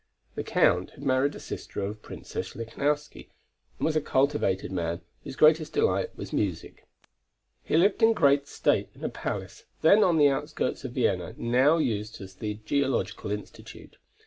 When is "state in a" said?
8.47-9.09